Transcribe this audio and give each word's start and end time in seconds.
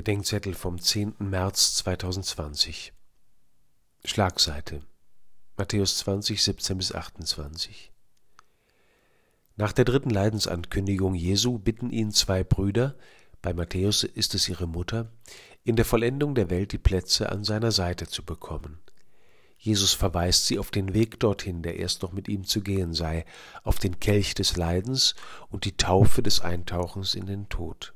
Bedenkzettel 0.00 0.54
vom 0.54 0.80
10. 0.80 1.16
März 1.18 1.74
2020 1.74 2.94
Schlagseite 4.02 4.80
Matthäus 5.58 5.98
20, 5.98 6.42
17 6.42 6.78
bis 6.78 6.94
28 6.94 7.92
Nach 9.56 9.72
der 9.72 9.84
dritten 9.84 10.08
Leidensankündigung 10.08 11.14
Jesu 11.14 11.58
bitten 11.58 11.90
ihn 11.90 12.12
zwei 12.12 12.42
Brüder, 12.42 12.96
bei 13.42 13.52
Matthäus 13.52 14.04
ist 14.04 14.34
es 14.34 14.48
ihre 14.48 14.66
Mutter, 14.66 15.12
in 15.64 15.76
der 15.76 15.84
Vollendung 15.84 16.34
der 16.34 16.48
Welt 16.48 16.72
die 16.72 16.78
Plätze 16.78 17.30
an 17.30 17.44
seiner 17.44 17.70
Seite 17.70 18.06
zu 18.06 18.24
bekommen. 18.24 18.80
Jesus 19.58 19.92
verweist 19.92 20.46
sie 20.46 20.58
auf 20.58 20.70
den 20.70 20.94
Weg 20.94 21.20
dorthin, 21.20 21.60
der 21.60 21.76
erst 21.76 22.00
noch 22.00 22.12
mit 22.12 22.26
ihm 22.26 22.44
zu 22.44 22.62
gehen 22.62 22.94
sei, 22.94 23.26
auf 23.64 23.78
den 23.78 24.00
Kelch 24.00 24.34
des 24.34 24.56
Leidens 24.56 25.14
und 25.50 25.66
die 25.66 25.76
Taufe 25.76 26.22
des 26.22 26.40
Eintauchens 26.40 27.14
in 27.14 27.26
den 27.26 27.50
Tod. 27.50 27.92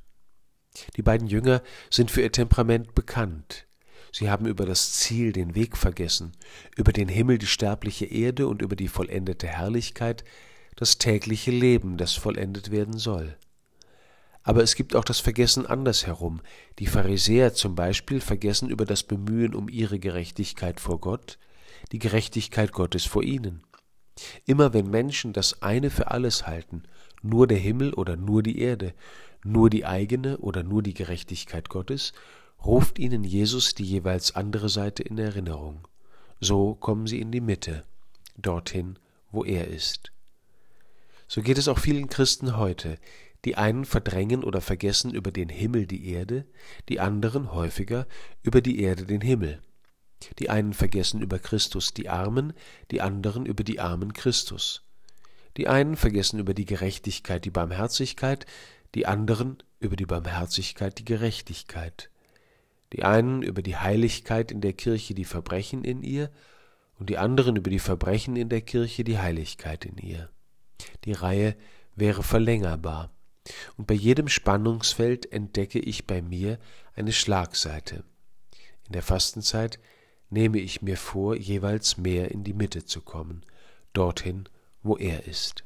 Die 0.95 1.01
beiden 1.01 1.27
Jünger 1.27 1.61
sind 1.89 2.11
für 2.11 2.21
ihr 2.21 2.31
Temperament 2.31 2.95
bekannt. 2.95 3.65
Sie 4.11 4.29
haben 4.29 4.45
über 4.45 4.65
das 4.65 4.93
Ziel 4.93 5.33
den 5.33 5.55
Weg 5.55 5.75
vergessen, 5.75 6.31
über 6.77 6.93
den 6.93 7.09
Himmel 7.09 7.37
die 7.37 7.47
sterbliche 7.47 8.05
Erde 8.05 8.47
und 8.47 8.61
über 8.61 8.75
die 8.75 8.87
vollendete 8.87 9.47
Herrlichkeit 9.47 10.23
das 10.75 10.97
tägliche 10.97 11.51
Leben, 11.51 11.97
das 11.97 12.13
vollendet 12.13 12.71
werden 12.71 12.97
soll. 12.97 13.37
Aber 14.43 14.61
es 14.61 14.75
gibt 14.75 14.95
auch 14.95 15.03
das 15.03 15.19
Vergessen 15.19 15.65
andersherum. 15.65 16.41
Die 16.77 16.85
Pharisäer 16.85 17.53
zum 17.53 17.75
Beispiel 17.75 18.21
vergessen 18.21 18.69
über 18.69 18.85
das 18.85 19.03
Bemühen 19.03 19.55
um 19.55 19.69
ihre 19.69 19.99
Gerechtigkeit 19.99 20.79
vor 20.79 20.99
Gott, 20.99 21.39
die 21.91 21.99
Gerechtigkeit 21.99 22.71
Gottes 22.71 23.05
vor 23.05 23.23
ihnen. 23.23 23.63
Immer 24.45 24.73
wenn 24.73 24.89
Menschen 24.89 25.33
das 25.33 25.61
eine 25.61 25.89
für 25.89 26.11
alles 26.11 26.45
halten, 26.45 26.83
nur 27.25 27.47
der 27.47 27.57
Himmel 27.57 27.93
oder 27.93 28.15
nur 28.15 28.43
die 28.43 28.59
Erde, 28.59 28.93
nur 29.43 29.69
die 29.69 29.85
eigene 29.85 30.37
oder 30.37 30.63
nur 30.63 30.81
die 30.83 30.93
Gerechtigkeit 30.93 31.69
Gottes, 31.69 32.13
ruft 32.63 32.99
ihnen 32.99 33.23
Jesus 33.23 33.75
die 33.75 33.83
jeweils 33.83 34.35
andere 34.35 34.69
Seite 34.69 35.03
in 35.03 35.17
Erinnerung. 35.17 35.87
So 36.39 36.75
kommen 36.75 37.07
sie 37.07 37.21
in 37.21 37.31
die 37.31 37.41
Mitte, 37.41 37.83
dorthin, 38.37 38.97
wo 39.31 39.43
er 39.43 39.67
ist. 39.67 40.11
So 41.27 41.41
geht 41.41 41.57
es 41.57 41.67
auch 41.67 41.79
vielen 41.79 42.07
Christen 42.07 42.57
heute. 42.57 42.97
Die 43.45 43.55
einen 43.55 43.85
verdrängen 43.85 44.43
oder 44.43 44.61
vergessen 44.61 45.13
über 45.13 45.31
den 45.31 45.49
Himmel 45.49 45.85
die 45.85 46.09
Erde, 46.09 46.45
die 46.89 46.99
anderen 46.99 47.51
häufiger 47.53 48.07
über 48.41 48.61
die 48.61 48.79
Erde 48.79 49.05
den 49.05 49.21
Himmel. 49.21 49.61
Die 50.39 50.49
einen 50.49 50.73
vergessen 50.73 51.21
über 51.21 51.37
Christus 51.39 51.93
die 51.93 52.09
Armen, 52.09 52.53
die 52.89 53.01
anderen 53.01 53.45
über 53.45 53.63
die 53.63 53.79
Armen 53.79 54.13
Christus. 54.13 54.84
Die 55.57 55.67
einen 55.67 55.95
vergessen 55.95 56.39
über 56.39 56.53
die 56.53 56.65
Gerechtigkeit 56.65 57.45
die 57.45 57.51
Barmherzigkeit, 57.51 58.45
die 58.93 59.05
anderen 59.05 59.57
über 59.79 59.95
die 59.95 60.05
Barmherzigkeit 60.05 60.97
die 60.99 61.05
Gerechtigkeit. 61.05 62.09
Die 62.93 63.03
einen 63.03 63.41
über 63.41 63.61
die 63.61 63.77
Heiligkeit 63.77 64.51
in 64.51 64.61
der 64.61 64.73
Kirche 64.73 65.13
die 65.13 65.25
Verbrechen 65.25 65.83
in 65.83 66.03
ihr, 66.03 66.31
und 66.97 67.09
die 67.09 67.17
anderen 67.17 67.57
über 67.57 67.69
die 67.69 67.79
Verbrechen 67.79 68.37
in 68.37 68.47
der 68.47 68.61
Kirche 68.61 69.03
die 69.03 69.17
Heiligkeit 69.17 69.83
in 69.83 69.97
ihr. 69.97 70.29
Die 71.03 71.11
Reihe 71.11 71.55
wäre 71.95 72.23
verlängerbar, 72.23 73.11
und 73.77 73.87
bei 73.87 73.93
jedem 73.93 74.27
Spannungsfeld 74.27 75.31
entdecke 75.31 75.79
ich 75.79 76.07
bei 76.07 76.21
mir 76.21 76.57
eine 76.95 77.11
Schlagseite. 77.11 78.03
In 78.87 78.93
der 78.93 79.03
Fastenzeit 79.03 79.79
nehme 80.29 80.59
ich 80.59 80.81
mir 80.81 80.97
vor, 80.97 81.35
jeweils 81.35 81.97
mehr 81.97 82.31
in 82.31 82.43
die 82.43 82.53
Mitte 82.53 82.85
zu 82.85 83.01
kommen, 83.01 83.45
dorthin, 83.93 84.47
wo 84.85 84.95
er 84.97 85.27
ist. 85.27 85.64